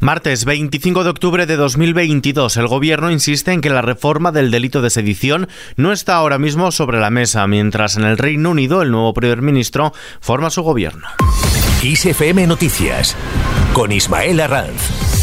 Martes 0.00 0.46
25 0.46 1.04
de 1.04 1.10
octubre 1.10 1.44
de 1.44 1.56
2022, 1.56 2.56
el 2.56 2.66
gobierno 2.68 3.10
insiste 3.10 3.52
en 3.52 3.60
que 3.60 3.68
la 3.68 3.82
reforma 3.82 4.32
del 4.32 4.50
delito 4.50 4.80
de 4.80 4.88
sedición 4.88 5.46
no 5.76 5.92
está 5.92 6.14
ahora 6.14 6.38
mismo 6.38 6.72
sobre 6.72 6.98
la 6.98 7.10
mesa, 7.10 7.46
mientras 7.46 7.98
en 7.98 8.04
el 8.04 8.16
Reino 8.16 8.48
Unido 8.48 8.80
el 8.80 8.90
nuevo 8.90 9.12
primer 9.12 9.42
ministro 9.42 9.92
forma 10.20 10.48
su 10.48 10.62
gobierno. 10.62 11.06
ISFM 11.82 12.46
Noticias 12.46 13.14
con 13.74 13.92
Ismael 13.92 14.40
Arranz. 14.40 15.19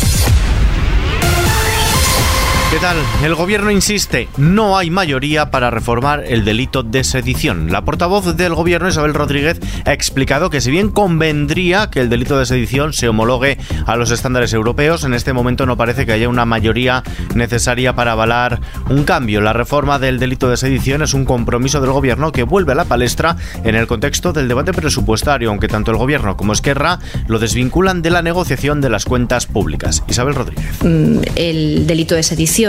¿Qué 2.77 2.81
tal? 2.81 2.97
El 3.23 3.33
gobierno 3.33 3.71
insiste, 3.71 4.29
no 4.37 4.77
hay 4.77 4.91
mayoría 4.91 5.49
para 5.49 5.71
reformar 5.71 6.23
el 6.27 6.45
delito 6.45 6.83
de 6.83 7.03
sedición. 7.03 7.71
La 7.71 7.83
portavoz 7.83 8.37
del 8.37 8.53
gobierno, 8.53 8.87
Isabel 8.87 9.15
Rodríguez, 9.15 9.59
ha 9.85 9.93
explicado 9.93 10.51
que 10.51 10.61
si 10.61 10.69
bien 10.69 10.91
convendría 10.91 11.89
que 11.89 12.01
el 12.01 12.09
delito 12.09 12.37
de 12.37 12.45
sedición 12.45 12.93
se 12.93 13.09
homologue 13.09 13.57
a 13.87 13.95
los 13.95 14.11
estándares 14.11 14.53
europeos, 14.53 15.05
en 15.05 15.15
este 15.15 15.33
momento 15.33 15.65
no 15.65 15.75
parece 15.75 16.05
que 16.05 16.11
haya 16.11 16.29
una 16.29 16.45
mayoría 16.45 17.01
necesaria 17.33 17.95
para 17.95 18.11
avalar 18.11 18.61
un 18.91 19.05
cambio. 19.05 19.41
La 19.41 19.53
reforma 19.53 19.97
del 19.97 20.19
delito 20.19 20.47
de 20.47 20.57
sedición 20.57 21.01
es 21.01 21.15
un 21.15 21.25
compromiso 21.25 21.81
del 21.81 21.93
gobierno 21.93 22.31
que 22.31 22.43
vuelve 22.43 22.73
a 22.73 22.75
la 22.75 22.85
palestra 22.85 23.37
en 23.63 23.73
el 23.73 23.87
contexto 23.87 24.33
del 24.33 24.47
debate 24.47 24.71
presupuestario, 24.71 25.49
aunque 25.49 25.67
tanto 25.67 25.89
el 25.89 25.97
gobierno 25.97 26.37
como 26.37 26.53
Esquerra 26.53 26.99
lo 27.25 27.39
desvinculan 27.39 28.03
de 28.03 28.11
la 28.11 28.21
negociación 28.21 28.81
de 28.81 28.91
las 28.91 29.05
cuentas 29.05 29.47
públicas. 29.47 30.03
Isabel 30.07 30.35
Rodríguez. 30.35 30.83
Mm, 30.83 31.21
el 31.35 31.87
delito 31.87 32.13
de 32.13 32.21
sedición 32.21 32.66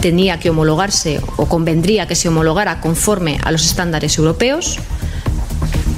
tenía 0.00 0.38
que 0.38 0.50
homologarse 0.50 1.20
o 1.36 1.46
convendría 1.46 2.06
que 2.06 2.14
se 2.14 2.28
homologara 2.28 2.80
conforme 2.80 3.38
a 3.42 3.50
los 3.50 3.64
estándares 3.64 4.18
europeos 4.18 4.78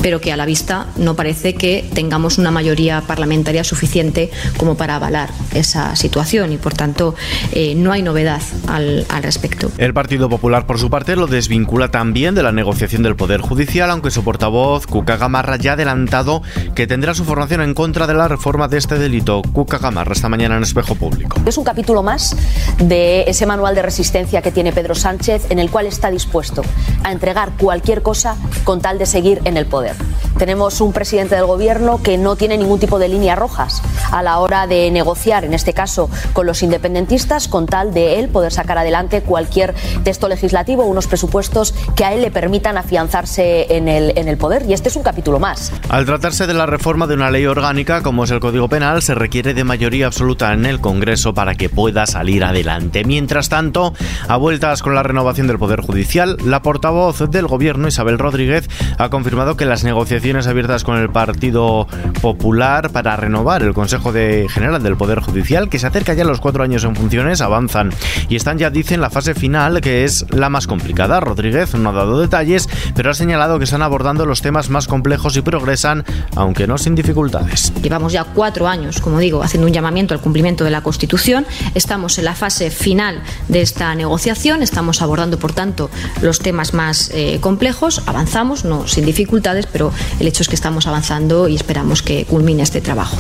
pero 0.07 0.21
que 0.21 0.33
a 0.33 0.37
la 0.37 0.47
vista 0.47 0.87
no 0.97 1.17
parece 1.17 1.55
que 1.55 1.85
tengamos 1.93 2.39
una 2.39 2.53
mayoría 2.53 3.01
parlamentaria 3.01 3.65
suficiente 3.65 4.31
como 4.57 4.77
para 4.77 4.95
avalar 4.95 5.31
esa 5.53 5.97
situación 5.97 6.53
y 6.53 6.59
por 6.59 6.75
tanto 6.75 7.17
eh, 7.51 7.75
no 7.75 7.91
hay 7.91 8.03
novedad 8.03 8.41
al, 8.69 9.05
al, 9.09 9.25
respecto. 9.25 9.69
El 9.79 9.93
Partido 9.95 10.29
Popular 10.29 10.65
por 10.65 10.79
su 10.79 10.91
parte 10.91 11.17
lo 11.17 11.27
desvincula 11.27 11.91
también 11.91 12.37
de 12.37 12.45
la 12.45 12.53
negociación 12.53 13.03
del 13.03 13.17
Poder 13.17 13.41
Judicial, 13.41 13.91
aunque 13.91 14.13
su 14.13 14.23
portavoz 14.23 14.87
Cuca 14.87 15.17
Gamarra 15.17 15.57
ya 15.57 15.73
ha 15.73 15.75
adelantado 15.75 16.41
que 16.77 16.87
tendrá 16.87 17.13
su 17.13 17.25
formación 17.25 17.61
en 17.61 17.75
contra 17.75 18.07
de 18.07 18.15
la 18.15 18.29
reforma 18.29 18.69
de 18.69 18.79
este 18.79 19.01
delito. 19.01 19.43
Cuca 19.53 19.79
Gamarra 19.79 20.13
esta 20.13 20.29
mañana 20.29 20.57
en 20.57 20.63
Espejo 20.63 20.95
Público. 20.95 21.41
Es 21.47 21.59
un 21.59 21.65
capítulo 21.65 22.05
más 22.05 22.37
de 22.79 23.25
ese 23.27 23.45
manual 23.45 23.75
de 23.75 23.83
resistencia 23.83 24.41
que 24.41 24.53
tiene 24.53 24.71
Pedro 24.71 24.95
Sánchez 24.95 25.51
en 25.51 25.59
el 25.59 25.69
cual 25.69 25.87
está 25.87 26.13
dispuesto 26.13 26.63
a 27.03 27.11
entregar 27.11 27.55
cualquier 27.59 28.03
cosa 28.03 28.37
con 28.63 28.81
tal 28.81 29.01
de 29.01 29.07
seguir 29.07 29.41
en 29.45 29.57
el 29.57 29.67
poder. 29.67 29.96
Tenemos 30.39 30.81
un 30.83 30.93
presidente 30.93 31.35
del 31.35 31.47
gobierno 31.47 32.03
que 32.03 32.19
no 32.19 32.37
tiene 32.37 32.59
ningún 32.59 32.79
tipo 32.79 32.99
de 32.99 33.09
líneas 33.09 33.39
rojas 33.39 33.83
a 34.13 34.23
la 34.23 34.39
hora 34.39 34.67
de 34.67 34.91
negociar, 34.91 35.45
en 35.45 35.55
este 35.55 35.73
caso 35.73 36.11
con 36.33 36.47
los 36.47 36.63
independentistas, 36.63 37.49
con 37.49 37.67
tal 37.67 37.95
de 37.95 38.19
él 38.19 38.29
poder 38.29 38.53
sacar 38.53 38.77
adelante 38.77 39.23
cualquier 39.23 39.75
texto 40.05 40.29
legislativo, 40.29 40.85
unos 40.85 41.07
presupuestos 41.07 41.75
que 41.95 42.05
a 42.05 42.13
él 42.13 42.21
le 42.21 42.31
permitan 42.31 42.77
afianzarse 42.77 43.77
en 43.77 43.89
el, 43.89 44.13
en 44.17 44.29
el 44.29 44.37
poder. 44.37 44.65
Y 44.69 44.75
este 44.75 44.89
es 44.89 44.97
un 44.97 45.03
capítulo 45.03 45.39
más. 45.39 45.73
Al 45.89 46.05
tratarse 46.05 46.47
de 46.47 46.55
la 46.55 46.67
reforma 46.67 47.07
de 47.07 47.15
una 47.15 47.31
ley 47.31 47.47
orgánica, 47.47 48.03
como 48.03 48.25
es 48.25 48.31
el 48.31 48.41
Código 48.41 48.69
Penal, 48.69 49.03
se 49.03 49.15
requiere 49.15 49.55
de 49.55 49.65
mayoría 49.65 50.07
absoluta 50.07 50.53
en 50.53 50.67
el 50.67 50.81
Congreso 50.81 51.33
para 51.33 51.55
que 51.55 51.69
pueda 51.69 52.07
salir 52.07 52.45
adelante. 52.45 53.05
Mientras 53.05 53.49
tanto, 53.49 53.95
a 54.29 54.37
vueltas 54.37 54.83
con 54.83 54.95
la 54.95 55.03
renovación 55.03 55.47
del 55.47 55.59
Poder 55.59 55.81
Judicial, 55.81 56.37
la 56.45 56.63
portavoz 56.63 57.31
del 57.31 57.47
Gobierno, 57.47 57.89
Isabel 57.89 58.19
Rodríguez, 58.19 58.69
ha 58.99 59.09
confirmado 59.09 59.57
que 59.57 59.65
las 59.65 59.85
negociaciones 59.87 60.47
abiertas 60.47 60.85
con 60.85 60.99
el 60.99 61.09
Partido 61.09 61.87
Popular 62.21 62.91
para 62.91 63.17
renovar 63.17 63.63
el 63.63 63.73
Consejo 63.73 64.13
de 64.13 64.47
General 64.51 64.83
del 64.83 64.97
Poder 64.97 65.21
Judicial, 65.21 65.71
que 65.71 65.79
se 65.79 65.87
acerca 65.87 66.13
ya 66.13 66.25
a 66.25 66.27
los 66.27 66.41
cuatro 66.41 66.63
años 66.63 66.85
en 66.85 66.95
funciones, 66.95 67.41
avanzan 67.41 67.93
y 68.29 68.37
están 68.37 68.59
ya, 68.59 68.69
dicen, 68.69 69.01
la 69.01 69.11
fase 69.11 69.35
final, 69.35 69.81
que 69.81 70.05
es 70.05 70.27
la 70.31 70.51
más 70.51 70.67
complicada. 70.67 71.21
Rodríguez 71.21 71.75
no 71.75 71.91
ha 71.91 71.93
dado 71.93 72.21
detalles, 72.21 72.69
pero 72.95 73.11
ha 73.11 73.15
señalado 73.15 73.59
que 73.59 73.65
están 73.65 73.83
abordando 73.83 74.27
los 74.27 74.43
temas 74.43 74.71
más 74.71 74.89
complejos 74.89 75.37
y 75.37 75.43
progresan, 75.43 76.05
aunque 76.35 76.67
no 76.67 76.79
sin 76.79 76.95
dificultades. 76.95 77.73
Llevamos 77.81 78.13
ya 78.13 78.25
cuatro 78.25 78.67
años, 78.67 79.01
como 79.01 79.21
digo, 79.21 79.43
haciendo 79.43 79.69
un 79.69 79.73
llamamiento 79.73 80.15
al 80.15 80.21
cumplimiento 80.21 80.65
de 80.65 80.71
la 80.71 80.83
Constitución. 80.83 81.47
Estamos 81.75 82.19
en 82.19 82.25
la 82.25 82.35
fase 82.35 82.71
final 82.71 83.23
de 83.49 83.63
esta 83.63 83.95
negociación, 83.95 84.63
estamos 84.63 85.01
abordando, 85.01 85.39
por 85.39 85.53
tanto, 85.53 85.91
los 86.23 86.41
temas 86.41 86.75
más 86.75 87.11
eh, 87.15 87.39
complejos, 87.41 88.03
avanzamos, 88.07 88.65
no 88.65 88.89
sin 88.89 89.05
dificultades, 89.05 89.66
pero 89.73 89.93
el 90.21 90.27
hecho 90.27 90.43
es 90.43 90.49
que 90.49 90.55
estamos 90.55 90.87
avanzando 90.87 91.49
y 91.49 91.57
esperamos 91.57 92.03
que 92.03 92.25
culmine 92.25 92.63
este 92.63 92.81
trabajo. 92.81 93.17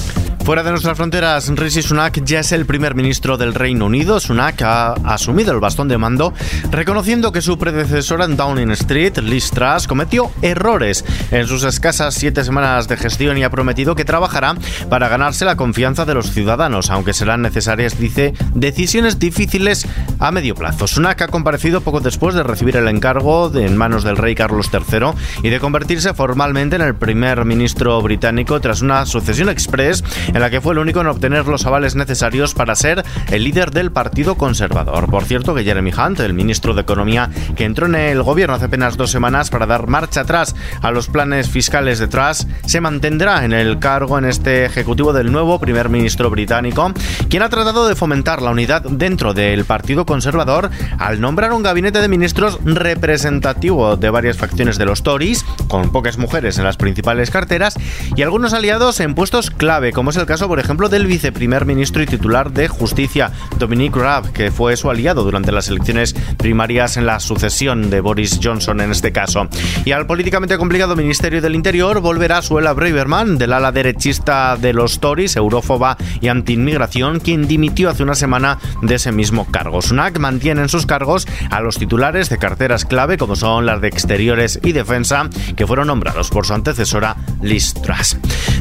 Fuera 0.46 0.62
de 0.62 0.70
nuestras 0.70 0.96
fronteras, 0.96 1.48
Rishi 1.48 1.82
Sunak 1.82 2.22
ya 2.22 2.38
es 2.38 2.52
el 2.52 2.66
primer 2.66 2.94
ministro 2.94 3.36
del 3.36 3.52
Reino 3.52 3.86
Unido. 3.86 4.20
Sunak 4.20 4.62
ha 4.62 4.92
asumido 4.92 5.50
el 5.52 5.58
bastón 5.58 5.88
de 5.88 5.98
mando, 5.98 6.32
reconociendo 6.70 7.32
que 7.32 7.42
su 7.42 7.58
predecesora 7.58 8.26
en 8.26 8.36
Downing 8.36 8.70
Street, 8.70 9.18
Liz 9.18 9.50
Truss, 9.50 9.88
cometió 9.88 10.30
errores 10.42 11.04
en 11.32 11.48
sus 11.48 11.64
escasas 11.64 12.14
siete 12.14 12.44
semanas 12.44 12.86
de 12.86 12.96
gestión 12.96 13.36
y 13.36 13.42
ha 13.42 13.50
prometido 13.50 13.96
que 13.96 14.04
trabajará 14.04 14.54
para 14.88 15.08
ganarse 15.08 15.44
la 15.44 15.56
confianza 15.56 16.04
de 16.04 16.14
los 16.14 16.30
ciudadanos, 16.30 16.90
aunque 16.90 17.12
serán 17.12 17.42
necesarias, 17.42 17.98
dice, 17.98 18.32
decisiones 18.54 19.18
difíciles 19.18 19.84
a 20.20 20.30
medio 20.30 20.54
plazo. 20.54 20.86
Sunak 20.86 21.22
ha 21.22 21.26
comparecido 21.26 21.80
poco 21.80 21.98
después 21.98 22.36
de 22.36 22.44
recibir 22.44 22.76
el 22.76 22.86
encargo 22.86 23.50
de, 23.50 23.66
en 23.66 23.76
manos 23.76 24.04
del 24.04 24.16
rey 24.16 24.36
Carlos 24.36 24.70
III 24.72 25.08
y 25.42 25.50
de 25.50 25.58
convertirse 25.58 26.14
formalmente 26.14 26.76
en 26.76 26.82
el 26.82 26.94
primer 26.94 27.44
ministro 27.44 28.00
británico 28.00 28.60
tras 28.60 28.80
una 28.80 29.06
sucesión 29.06 29.48
express 29.48 30.04
en 30.36 30.42
la 30.42 30.50
que 30.50 30.60
fue 30.60 30.74
el 30.74 30.78
único 30.78 31.00
en 31.00 31.06
obtener 31.06 31.46
los 31.46 31.64
avales 31.64 31.94
necesarios 31.94 32.52
para 32.52 32.74
ser 32.74 33.02
el 33.30 33.42
líder 33.42 33.70
del 33.70 33.90
Partido 33.90 34.34
Conservador. 34.34 35.08
Por 35.08 35.24
cierto, 35.24 35.54
que 35.54 35.64
Jeremy 35.64 35.92
Hunt, 35.92 36.20
el 36.20 36.34
ministro 36.34 36.74
de 36.74 36.82
Economía, 36.82 37.30
que 37.56 37.64
entró 37.64 37.86
en 37.86 37.94
el 37.94 38.22
gobierno 38.22 38.54
hace 38.54 38.66
apenas 38.66 38.98
dos 38.98 39.10
semanas 39.10 39.48
para 39.48 39.64
dar 39.64 39.86
marcha 39.86 40.20
atrás 40.20 40.54
a 40.82 40.90
los 40.90 41.08
planes 41.08 41.48
fiscales 41.48 41.98
de 41.98 42.08
Truss, 42.08 42.46
se 42.66 42.82
mantendrá 42.82 43.46
en 43.46 43.54
el 43.54 43.78
cargo 43.78 44.18
en 44.18 44.26
este 44.26 44.66
ejecutivo 44.66 45.14
del 45.14 45.32
nuevo 45.32 45.58
primer 45.58 45.88
ministro 45.88 46.28
británico, 46.28 46.92
quien 47.30 47.42
ha 47.42 47.48
tratado 47.48 47.88
de 47.88 47.96
fomentar 47.96 48.42
la 48.42 48.50
unidad 48.50 48.82
dentro 48.82 49.32
del 49.32 49.64
Partido 49.64 50.04
Conservador 50.04 50.68
al 50.98 51.18
nombrar 51.18 51.54
un 51.54 51.62
gabinete 51.62 52.02
de 52.02 52.08
ministros 52.08 52.58
representativo 52.62 53.96
de 53.96 54.10
varias 54.10 54.36
facciones 54.36 54.76
de 54.76 54.84
los 54.84 55.02
Tories, 55.02 55.46
con 55.66 55.92
pocas 55.92 56.18
mujeres 56.18 56.58
en 56.58 56.64
las 56.64 56.76
principales 56.76 57.30
carteras, 57.30 57.78
y 58.14 58.20
algunos 58.20 58.52
aliados 58.52 59.00
en 59.00 59.14
puestos 59.14 59.50
clave, 59.50 59.92
como 59.92 60.10
es 60.10 60.16
el 60.18 60.25
caso, 60.26 60.48
por 60.48 60.60
ejemplo, 60.60 60.88
del 60.88 61.06
viceprimer 61.06 61.64
ministro 61.64 62.02
y 62.02 62.06
titular 62.06 62.52
de 62.52 62.68
Justicia, 62.68 63.30
Dominic 63.58 63.96
Raab, 63.96 64.32
que 64.32 64.50
fue 64.50 64.76
su 64.76 64.90
aliado 64.90 65.24
durante 65.24 65.52
las 65.52 65.68
elecciones 65.68 66.14
primarias 66.36 66.96
en 66.96 67.06
la 67.06 67.20
sucesión 67.20 67.88
de 67.90 68.00
Boris 68.00 68.40
Johnson 68.42 68.80
en 68.80 68.90
este 68.90 69.12
caso. 69.12 69.48
Y 69.84 69.92
al 69.92 70.06
políticamente 70.06 70.58
complicado 70.58 70.96
Ministerio 70.96 71.40
del 71.40 71.54
Interior 71.54 72.00
volverá 72.00 72.42
Suela 72.42 72.72
Braverman, 72.72 73.38
del 73.38 73.52
ala 73.52 73.72
derechista 73.72 74.56
de 74.56 74.72
los 74.72 75.00
Tories, 75.00 75.36
eurófoba 75.36 75.96
y 76.20 76.28
anti-inmigración, 76.28 77.20
quien 77.20 77.46
dimitió 77.46 77.88
hace 77.88 78.02
una 78.02 78.14
semana 78.14 78.58
de 78.82 78.96
ese 78.96 79.12
mismo 79.12 79.46
cargo. 79.50 79.80
Sunak 79.80 80.18
mantiene 80.18 80.62
en 80.62 80.68
sus 80.68 80.86
cargos 80.86 81.26
a 81.50 81.60
los 81.60 81.78
titulares 81.78 82.28
de 82.28 82.38
carteras 82.38 82.84
clave, 82.84 83.16
como 83.16 83.36
son 83.36 83.66
las 83.66 83.80
de 83.80 83.88
Exteriores 83.88 84.60
y 84.62 84.72
Defensa, 84.72 85.30
que 85.56 85.66
fueron 85.66 85.86
nombrados 85.86 86.30
por 86.30 86.46
su 86.46 86.54
antecesora 86.54 87.16
Liz 87.42 87.74
Truss. 87.74 88.16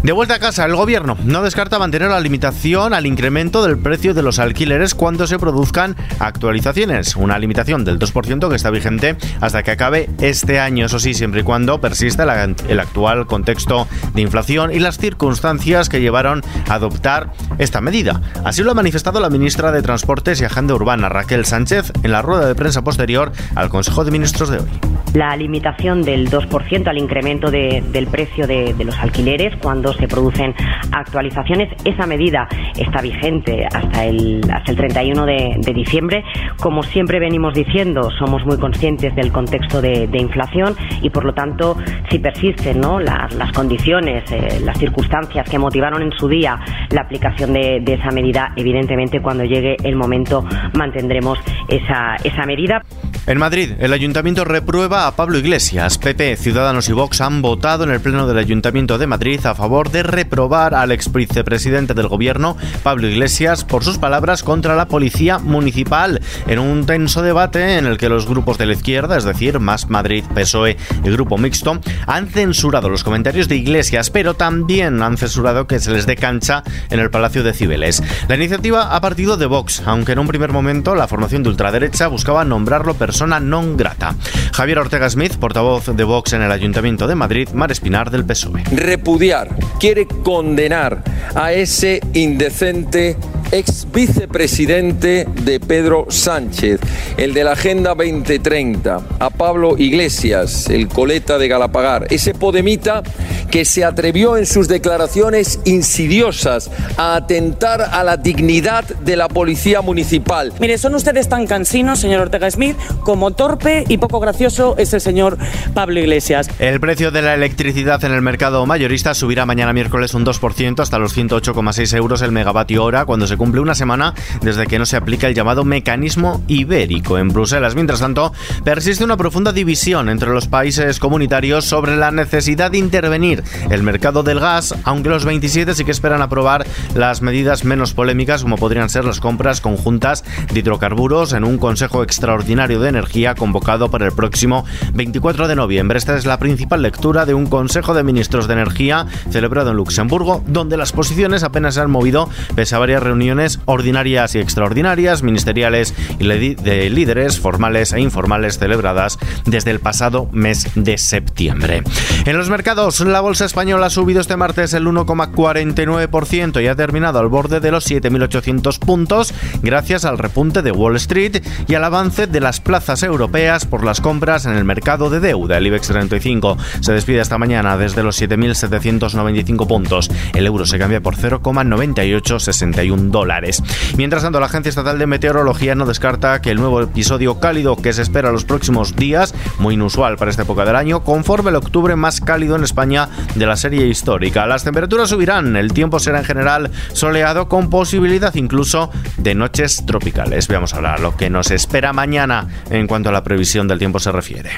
De 0.06 0.12
vuelta 0.12 0.36
a 0.36 0.40
casa, 0.40 0.66
el 0.66 0.76
gobierno 0.76 1.18
no 1.24 1.42
descarta 1.42 1.80
mantener 1.80 2.12
la 2.12 2.20
limitación 2.20 2.94
al 2.94 3.08
incremento 3.08 3.66
del 3.66 3.80
precio 3.80 4.14
de 4.14 4.22
los 4.22 4.38
alquileres 4.38 4.94
cuando 4.94 5.26
se 5.26 5.40
produzcan 5.40 5.96
actualizaciones. 6.20 7.16
Una 7.16 7.40
limitación 7.40 7.84
del 7.84 7.98
2% 7.98 8.48
que 8.48 8.56
está 8.56 8.70
vigente 8.70 9.18
hasta 9.42 9.64
que 9.64 9.72
acabe 9.72 10.08
este 10.22 10.60
año, 10.60 10.86
eso 10.86 11.00
sí, 11.00 11.16
siempre 11.16 11.42
y 11.42 11.44
cuando 11.44 11.82
persista 11.82 12.22
el 12.22 12.80
actual 12.80 13.26
contexto 13.26 13.88
de 14.14 14.22
inflación 14.22 14.72
y 14.72 14.78
las 14.78 15.00
circunstancias 15.00 15.90
que 15.90 16.02
llevaron 16.02 16.44
a 16.70 16.76
adoptar 16.76 17.34
esta 17.58 17.82
medida. 17.82 18.22
Así 18.44 18.62
lo 18.62 18.70
ha 18.70 18.76
manifestado 18.76 19.20
la 19.20 19.32
ministra 19.32 19.72
de 19.72 19.82
Transportes 19.82 20.40
y 20.40 20.46
Agenda 20.46 20.76
Urbana, 20.76 21.10
Raquel 21.10 21.46
Sánchez, 21.46 21.92
en 22.04 22.12
la 22.12 22.22
rueda 22.22 22.46
de 22.46 22.54
prensa 22.54 22.84
posterior 22.84 23.32
al 23.56 23.70
Consejo 23.70 24.06
de 24.06 24.12
Ministros 24.12 24.50
de 24.50 24.60
hoy. 24.60 24.70
La 25.16 25.36
limitación 25.36 26.02
del 26.02 26.30
2% 26.30 26.88
al 26.88 26.98
incremento 26.98 27.50
de, 27.50 27.82
del 27.92 28.08
precio 28.08 28.46
de, 28.46 28.76
los 28.84 28.98
alquileres 29.00 29.56
cuando 29.62 29.94
se 29.94 30.08
producen 30.08 30.54
actualizaciones. 30.92 31.70
Esa 31.86 32.06
medida 32.06 32.48
está 32.78 33.02
vigente 33.02 33.66
hasta 33.66 34.06
el, 34.06 34.42
hasta 34.52 34.72
el 34.72 34.78
31 34.78 35.26
de, 35.26 35.56
de 35.58 35.74
diciembre. 35.74 36.24
Como 36.60 36.84
siempre 36.84 37.20
venimos 37.20 37.54
diciendo, 37.54 38.10
somos 38.20 38.46
muy 38.46 38.58
conscientes 38.58 39.16
del 39.16 39.32
contexto 39.32 39.82
de, 39.82 40.10
inflación 40.16 40.76
y, 41.02 41.10
por 41.10 41.24
lo 41.24 41.34
tanto, 41.34 41.78
si 42.10 42.20
persisten 42.20 42.82
¿no? 42.82 43.00
las, 43.00 43.34
las 43.36 43.52
condiciones, 43.54 44.30
eh, 44.32 44.60
las 44.64 44.78
circunstancias 44.78 45.50
que 45.50 45.58
motivaron 45.58 46.02
en 46.02 46.12
su 46.12 46.28
día 46.28 46.60
la 46.92 47.02
aplicación 47.02 47.54
de 47.54 47.84
esa 47.86 48.12
medida, 48.12 48.52
evidentemente, 48.56 49.22
cuando 49.22 49.46
llegue 49.46 49.78
el 49.84 49.96
momento 49.96 50.44
mantendremos 50.74 51.40
esa, 51.70 52.16
esa 52.24 52.46
medida. 52.46 52.82
En 53.28 53.40
Madrid, 53.40 53.72
el 53.80 53.92
ayuntamiento 53.92 54.46
reprueba 54.46 55.08
a 55.08 55.16
Pablo 55.16 55.40
Iglesias. 55.40 55.98
PP, 55.98 56.38
Ciudadanos 56.38 56.90
y 56.90 56.94
Vox 56.94 57.22
han 57.22 57.42
votado 57.42 57.84
en 57.84 57.90
el 57.90 58.00
Pleno 58.00 58.28
del 58.28 58.38
Ayuntamiento 58.38 59.00
de 59.00 59.08
Madrid 59.08 59.44
a 59.48 59.56
favor 59.56 59.90
de 59.90 60.04
reprobar 60.04 60.76
al 60.76 60.92
ex 60.92 61.12
vicepresidente 61.12 61.96
del 61.96 62.08
gobierno, 62.08 62.56
Pablo 62.84 63.08
Iglesias, 63.08 63.64
por 63.66 63.84
sus 63.84 63.98
palabras 63.98 64.44
contra 64.44 64.76
la 64.76 64.88
policía 64.88 65.40
municipal, 65.40 66.22
en 66.46 66.60
un 66.60 66.86
tenso 66.86 67.24
debate 67.24 67.80
en 67.80 67.88
el 67.88 67.98
que 67.98 68.10
los 68.10 68.28
grupos 68.28 68.60
de 68.60 68.68
la 68.68 68.74
izquierda, 68.74 69.18
es 69.18 69.24
decir, 69.24 69.60
Más 69.60 69.90
Madrid, 69.90 70.24
PSOE 70.36 70.78
y 71.04 71.10
Grupo 71.10 71.40
Mixto, 71.40 71.80
han 72.06 72.28
censurado 72.28 72.90
los 72.90 73.04
comentarios 73.04 73.48
de 73.48 73.56
Iglesias, 73.56 74.12
pero 74.12 74.36
también 74.36 75.02
han 75.02 75.18
censurado 75.18 75.66
que 75.66 75.80
se 75.80 75.92
les 75.92 76.06
dé 76.06 76.16
cancha 76.16 76.64
en 76.92 77.00
el 77.00 77.10
Palacio 77.10 77.42
de 77.42 77.54
Cibeles. 77.54 78.04
La 78.28 78.36
iniciativa 78.36 78.96
ha 78.96 79.02
partido 79.02 79.36
de 79.36 79.48
Vox, 79.48 79.82
aunque 79.88 80.12
en 80.12 80.20
un 80.20 80.28
primer 80.28 80.52
momento 80.52 80.94
la 80.94 81.08
formación 81.08 81.42
de 81.42 81.50
ultraderecha 81.50 82.06
buscaba 82.06 82.46
nombrarlo 82.46 82.94
personalmente 82.94 83.15
persona 83.16 83.40
non 83.40 83.78
grata. 83.78 84.14
Javier 84.52 84.78
Ortega 84.78 85.10
Smith, 85.10 85.38
portavoz 85.38 85.86
de 85.96 86.04
Vox 86.04 86.34
en 86.34 86.42
el 86.42 86.52
Ayuntamiento 86.52 87.08
de 87.08 87.16
Madrid, 87.16 87.48
Mar 87.54 87.72
Espinar 87.72 88.12
del 88.12 88.26
PSOE. 88.26 88.64
Repudiar, 88.74 89.56
quiere 89.80 90.06
condenar 90.06 91.02
a 91.34 91.54
ese 91.54 92.02
indecente 92.12 93.16
ex 93.52 93.88
vicepresidente 93.90 95.26
de 95.44 95.62
Pedro 95.62 96.08
Sánchez, 96.10 96.82
el 97.16 97.34
de 97.34 97.46
la 97.46 97.54
Agenda 97.54 97.96
2030, 97.96 99.02
a 99.20 99.30
Pablo 99.30 99.78
Iglesias, 99.78 100.70
el 100.70 100.90
coleta 100.90 101.38
de 101.38 101.48
Galapagar, 101.48 102.08
ese 102.10 102.34
podemita 102.34 103.02
que 103.50 103.66
se 103.66 103.84
atrevió 103.84 104.38
en 104.38 104.46
sus 104.46 104.68
declaraciones 104.68 105.60
insidiosas 105.66 106.72
a 106.98 107.16
atentar 107.16 107.82
a 107.82 108.04
la 108.04 108.18
dignidad 108.18 108.86
de 108.86 109.16
la 109.16 109.28
policía 109.28 109.82
municipal. 109.82 110.54
Mire, 110.60 110.78
son 110.78 110.96
ustedes 110.96 111.30
tan 111.30 111.48
cansinos, 111.48 112.00
señor 112.00 112.22
Ortega 112.22 112.50
Smith, 112.50 112.78
como 113.02 113.32
torpe 113.32 113.86
y 113.88 113.98
poco 113.98 114.20
gracioso 114.20 114.76
es 114.78 114.94
el 114.94 115.02
señor 115.02 115.38
Pablo 115.74 116.00
Iglesias. 116.00 116.50
El 116.60 116.80
precio 116.80 117.12
de 117.12 117.22
la 117.22 117.34
electricidad 117.34 118.04
en 118.04 118.14
el 118.14 118.22
mercado 118.22 118.66
mayorista 118.66 119.14
subirá 119.14 119.46
mañana 119.46 119.74
miércoles 119.74 120.14
un 120.14 120.26
2% 120.26 120.80
hasta 120.80 121.00
los 121.00 121.16
108,6 121.18 121.96
euros 121.96 122.22
el 122.22 122.32
megavatio 122.32 122.84
hora 122.84 123.06
cuando 123.06 123.28
se 123.28 123.38
cumple 123.38 123.62
una 123.62 123.76
semana 123.76 124.14
desde 124.42 124.68
que 124.68 124.80
no 124.80 124.86
se 124.86 124.98
aplica 124.98 125.28
el 125.28 125.36
llamado 125.36 125.64
mecanismo 125.64 126.42
ibérico 126.48 127.18
en 127.18 127.30
Bruselas. 127.30 127.76
Mientras 127.76 128.00
tanto, 128.00 128.34
persiste 128.64 129.04
una 129.04 129.18
profunda 129.18 129.52
división 129.52 130.10
entre 130.10 130.30
los 130.30 130.48
países 130.48 131.00
comunitarios 131.00 131.66
sobre 131.66 131.96
la 131.96 132.12
necesidad 132.12 132.72
de 132.72 132.78
intervenir 132.78 133.35
el 133.70 133.84
mercado 133.84 134.24
del 134.24 134.40
gas, 134.40 134.76
aunque 134.84 135.10
los 135.10 135.26
27 135.26 135.74
sí 135.76 135.86
que 135.86 135.92
esperan 135.92 136.22
aprobar 136.22 136.66
las 136.94 137.22
medidas 137.22 137.66
menos 137.66 137.94
polémicas 137.94 138.44
como 138.44 138.58
podrían 138.58 138.90
ser 138.90 139.06
las 139.06 139.20
compras 139.20 139.62
conjuntas 139.62 140.24
de 140.52 140.60
hidrocarburos 140.60 141.34
en 141.34 141.44
un 141.44 141.58
Consejo 141.58 142.04
Extraordinario 142.04 142.80
de 142.80 142.90
Energía 142.90 143.36
convocado 143.36 143.90
para 143.90 144.06
el 144.06 144.12
próximo 144.12 144.66
24 144.94 145.48
de 145.48 145.56
noviembre. 145.56 145.98
Esta 145.98 146.16
es 146.16 146.26
la 146.26 146.40
principal 146.40 146.82
lectura 146.82 147.26
de 147.26 147.34
un 147.34 147.48
Consejo 147.48 147.94
de 147.94 148.04
Ministros 148.04 148.48
de 148.48 148.54
Energía 148.54 149.08
celebrado 149.30 149.72
en 149.72 149.78
Luxemburgo, 149.78 150.44
donde 150.48 150.78
las 150.78 150.92
posiciones 150.92 151.44
apenas 151.44 151.76
se 151.76 151.82
han 151.82 151.92
movido 151.92 152.30
pese 152.56 152.76
a 152.76 152.80
varias 152.80 153.04
reuniones 153.04 153.60
ordinarias 153.66 154.36
y 154.36 154.40
extraordinarias, 154.40 155.24
ministeriales 155.24 155.94
y 156.20 156.56
de 156.56 156.90
líderes 156.90 157.40
formales 157.40 157.94
e 157.94 158.00
informales 158.00 158.58
celebradas 158.60 159.18
desde 159.46 159.72
el 159.72 159.80
pasado 159.80 160.30
mes 160.32 160.68
de 160.76 160.98
septiembre. 160.98 161.84
En 162.26 162.38
los 162.38 162.50
mercados, 162.50 163.00
la 163.02 163.22
bolsa 163.26 163.46
española 163.46 163.88
ha 163.88 163.90
subido 163.90 164.22
este 164.22 164.38
martes 164.38 164.76
el 164.76 164.86
1,49% 164.86 166.62
y 166.62 166.68
ha 166.68 166.76
terminado 166.76 167.18
al 167.18 167.28
borde 167.28 167.60
de 167.60 167.72
los 167.72 167.90
7.800 167.90 168.78
puntos 168.78 169.34
gracias 169.64 170.06
al 170.06 170.20
repunte 170.20 170.62
de 170.62 170.72
Wall 170.72 170.96
Street 170.98 171.42
y 171.68 171.74
al 171.74 171.86
avance 171.86 172.28
de 172.28 172.40
las 172.40 172.62
plazas 172.62 173.02
europeas 173.02 173.66
por 173.66 173.84
las 173.84 174.00
compras 174.00 174.46
en 174.46 174.54
el 174.56 174.64
mercado 174.64 175.10
de 175.10 175.22
deuda. 175.22 175.58
El 175.58 175.66
IBEX 175.66 175.88
35 175.88 176.56
se 176.82 176.94
despide 176.94 177.20
esta 177.20 177.40
mañana 177.40 177.78
desde 177.78 178.04
los 178.04 178.22
7.795 178.22 179.66
puntos. 179.66 180.12
El 180.36 180.46
euro 180.46 180.68
se 180.68 180.78
cambia 180.78 181.02
por 181.02 181.16
0,9861 181.16 183.10
dólares. 183.10 183.64
Mientras 183.98 184.22
tanto, 184.22 184.40
la 184.40 184.46
Agencia 184.46 184.70
Estatal 184.70 185.00
de 185.00 185.08
Meteorología 185.08 185.74
no 185.74 185.88
descarta 185.88 186.42
que 186.42 186.52
el 186.52 186.58
nuevo 186.58 186.80
episodio 186.80 187.40
cálido 187.40 187.76
que 187.76 187.92
se 187.92 188.04
espera 188.04 188.32
los 188.32 188.46
próximos 188.46 188.96
días, 188.96 189.34
muy 189.58 189.74
inusual 189.74 190.18
para 190.18 190.30
esta 190.30 190.44
época 190.44 190.64
del 190.64 190.76
año, 190.76 191.04
conforme 191.04 191.50
el 191.50 191.56
octubre 191.56 191.96
más 191.96 192.22
cálido 192.22 192.56
en 192.56 192.64
España 192.64 193.10
de 193.36 193.46
la 193.46 193.56
serie 193.56 193.88
histórica. 193.88 194.46
Las 194.46 194.64
temperaturas 194.64 195.10
subirán, 195.10 195.56
el 195.56 195.74
tiempo 195.74 196.00
será 196.00 196.20
en 196.20 196.26
general 196.26 196.72
soleado 196.94 197.48
con 197.48 197.70
posibilidad 197.70 198.34
incluso 198.36 198.92
de 199.18 199.36
noches 199.36 199.86
tropicales. 199.86 200.48
Veamos 200.48 200.74
ahora 200.74 200.98
lo 200.98 201.16
que 201.16 201.30
nos 201.30 201.52
espera 201.52 201.94
mañana 201.94 202.48
en 202.70 202.88
cuanto 202.88 203.10
a 203.10 203.12
la 203.12 203.24
previsión 203.24 203.68
del 203.68 203.80
tiempo 203.80 204.00
se 204.00 204.12
refiere. 204.12 204.52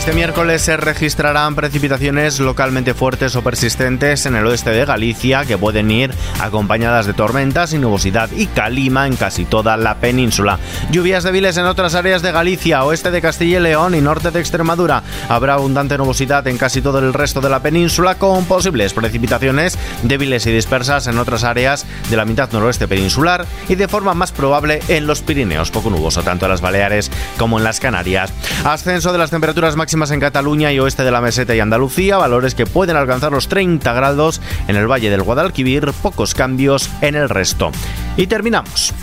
Este 0.00 0.14
miércoles 0.14 0.62
se 0.62 0.78
registrarán 0.78 1.54
precipitaciones 1.54 2.40
localmente 2.40 2.94
fuertes 2.94 3.36
o 3.36 3.42
persistentes 3.42 4.24
en 4.24 4.34
el 4.34 4.46
oeste 4.46 4.70
de 4.70 4.86
Galicia 4.86 5.44
que 5.44 5.58
pueden 5.58 5.90
ir 5.90 6.10
acompañadas 6.40 7.04
de 7.04 7.12
tormentas 7.12 7.74
y 7.74 7.78
nubosidad 7.78 8.30
y 8.32 8.46
calima 8.46 9.06
en 9.06 9.16
casi 9.16 9.44
toda 9.44 9.76
la 9.76 9.96
península. 9.96 10.58
Lluvias 10.90 11.22
débiles 11.22 11.58
en 11.58 11.66
otras 11.66 11.94
áreas 11.94 12.22
de 12.22 12.32
Galicia, 12.32 12.82
oeste 12.84 13.10
de 13.10 13.20
Castilla 13.20 13.58
y 13.58 13.62
León 13.62 13.94
y 13.94 14.00
norte 14.00 14.30
de 14.30 14.40
Extremadura. 14.40 15.02
Habrá 15.28 15.52
abundante 15.52 15.98
nubosidad 15.98 16.48
en 16.48 16.56
casi 16.56 16.80
todo 16.80 16.98
el 16.98 17.12
resto 17.12 17.42
de 17.42 17.50
la 17.50 17.60
península 17.60 18.14
con 18.14 18.46
posibles 18.46 18.94
precipitaciones 18.94 19.78
débiles 20.02 20.46
y 20.46 20.50
dispersas 20.52 21.08
en 21.08 21.18
otras 21.18 21.44
áreas 21.44 21.84
de 22.08 22.16
la 22.16 22.24
mitad 22.24 22.50
noroeste 22.52 22.88
peninsular 22.88 23.44
y 23.68 23.74
de 23.74 23.86
forma 23.86 24.14
más 24.14 24.32
probable 24.32 24.80
en 24.88 25.06
los 25.06 25.20
Pirineos, 25.20 25.70
poco 25.70 25.90
nuboso 25.90 26.22
tanto 26.22 26.46
en 26.46 26.52
las 26.52 26.62
Baleares 26.62 27.10
como 27.36 27.58
en 27.58 27.64
las 27.64 27.80
Canarias. 27.80 28.32
Ascenso 28.64 29.12
de 29.12 29.18
las 29.18 29.28
temperaturas 29.28 29.76
máximas 29.76 29.89
en 29.92 30.20
Cataluña 30.20 30.72
y 30.72 30.78
oeste 30.78 31.02
de 31.02 31.10
la 31.10 31.20
meseta 31.20 31.52
y 31.52 31.58
Andalucía, 31.58 32.16
valores 32.16 32.54
que 32.54 32.64
pueden 32.64 32.96
alcanzar 32.96 33.32
los 33.32 33.48
30 33.48 33.92
grados 33.92 34.40
en 34.68 34.76
el 34.76 34.86
Valle 34.86 35.10
del 35.10 35.24
Guadalquivir, 35.24 35.92
pocos 36.00 36.32
cambios 36.32 36.88
en 37.00 37.16
el 37.16 37.28
resto. 37.28 37.72
Y 38.16 38.28
terminamos. 38.28 38.94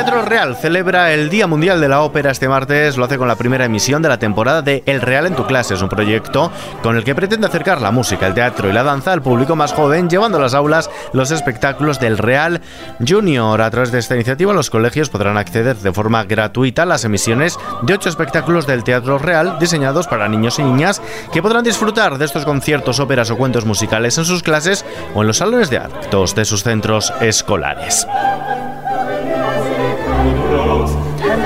Teatro 0.00 0.22
Real 0.22 0.56
celebra 0.56 1.12
el 1.12 1.28
Día 1.28 1.46
Mundial 1.46 1.78
de 1.78 1.86
la 1.86 2.00
Ópera 2.00 2.30
este 2.30 2.48
martes. 2.48 2.96
Lo 2.96 3.04
hace 3.04 3.18
con 3.18 3.28
la 3.28 3.36
primera 3.36 3.66
emisión 3.66 4.00
de 4.00 4.08
la 4.08 4.18
temporada 4.18 4.62
de 4.62 4.82
El 4.86 5.02
Real 5.02 5.26
en 5.26 5.36
tu 5.36 5.44
clase. 5.44 5.74
Es 5.74 5.82
un 5.82 5.90
proyecto 5.90 6.50
con 6.82 6.96
el 6.96 7.04
que 7.04 7.14
pretende 7.14 7.46
acercar 7.46 7.82
la 7.82 7.90
música, 7.90 8.26
el 8.26 8.32
teatro 8.32 8.70
y 8.70 8.72
la 8.72 8.82
danza 8.82 9.12
al 9.12 9.20
público 9.20 9.56
más 9.56 9.74
joven, 9.74 10.08
llevando 10.08 10.38
a 10.38 10.40
las 10.40 10.54
aulas 10.54 10.88
los 11.12 11.30
espectáculos 11.30 12.00
del 12.00 12.16
Real 12.16 12.62
Junior. 13.06 13.60
A 13.60 13.70
través 13.70 13.92
de 13.92 13.98
esta 13.98 14.14
iniciativa, 14.14 14.54
los 14.54 14.70
colegios 14.70 15.10
podrán 15.10 15.36
acceder 15.36 15.76
de 15.76 15.92
forma 15.92 16.24
gratuita 16.24 16.84
a 16.84 16.86
las 16.86 17.04
emisiones 17.04 17.58
de 17.82 17.92
ocho 17.92 18.08
espectáculos 18.08 18.66
del 18.66 18.84
Teatro 18.84 19.18
Real 19.18 19.58
diseñados 19.60 20.06
para 20.06 20.30
niños 20.30 20.58
y 20.58 20.62
niñas 20.62 21.02
que 21.30 21.42
podrán 21.42 21.62
disfrutar 21.62 22.16
de 22.16 22.24
estos 22.24 22.46
conciertos, 22.46 23.00
óperas 23.00 23.30
o 23.30 23.36
cuentos 23.36 23.66
musicales 23.66 24.16
en 24.16 24.24
sus 24.24 24.42
clases 24.42 24.82
o 25.14 25.20
en 25.20 25.26
los 25.26 25.36
salones 25.36 25.68
de 25.68 25.76
actos 25.76 26.34
de 26.34 26.46
sus 26.46 26.62
centros 26.62 27.12
escolares. 27.20 28.06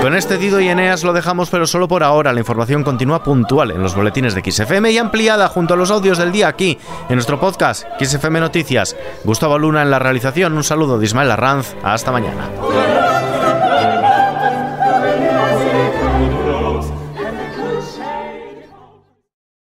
Con 0.05 0.13
este 0.13 0.37
Dido 0.37 0.59
y 0.59 0.67
Eneas 0.67 1.03
lo 1.03 1.13
dejamos, 1.13 1.49
pero 1.49 1.65
solo 1.65 1.87
por 1.87 2.03
ahora. 2.03 2.31
La 2.31 2.39
información 2.39 2.83
continúa 2.83 3.23
puntual 3.23 3.71
en 3.71 3.81
los 3.81 3.95
boletines 3.95 4.35
de 4.35 4.43
XFM 4.51 4.91
y 4.91 4.99
ampliada 4.99 5.47
junto 5.47 5.73
a 5.73 5.77
los 5.77 5.89
audios 5.89 6.19
del 6.19 6.31
día 6.31 6.47
aquí, 6.47 6.77
en 7.09 7.15
nuestro 7.15 7.39
podcast 7.39 7.85
XFM 7.99 8.39
Noticias. 8.39 8.95
Gustavo 9.23 9.57
Luna 9.57 9.81
en 9.81 9.89
la 9.89 9.97
realización. 9.97 10.53
Un 10.53 10.63
saludo 10.63 10.99
de 10.99 11.05
Ismael 11.05 11.31
Arranz. 11.31 11.75
Hasta 11.81 12.11
mañana. 12.11 13.14